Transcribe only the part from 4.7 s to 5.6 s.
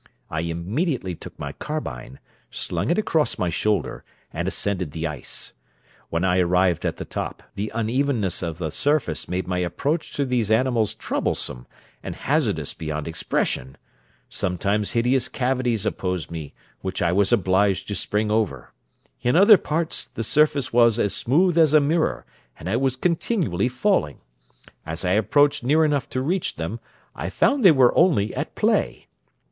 the ice.